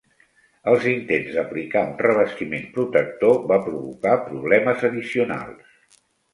[0.69, 6.05] Els intents d"aplicar un revestiment protector va provocar problemes addicionals.